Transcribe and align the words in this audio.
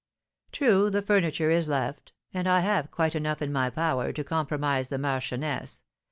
True, 0.51 0.89
the 0.89 1.03
furniture 1.03 1.51
is 1.51 1.67
left, 1.67 2.11
and 2.33 2.49
I 2.49 2.61
have 2.61 2.89
quite 2.89 3.13
enough 3.13 3.39
in 3.39 3.51
my 3.53 3.69
power 3.69 4.11
to 4.11 4.23
compromise 4.23 4.89
the 4.89 4.97
marchioness. 4.97 5.83